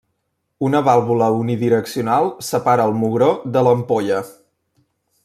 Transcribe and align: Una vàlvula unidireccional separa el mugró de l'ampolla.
Una 0.67 0.79
vàlvula 0.87 1.27
unidireccional 1.41 2.31
separa 2.49 2.89
el 2.91 2.97
mugró 3.05 3.29
de 3.59 3.67
l'ampolla. 3.69 4.23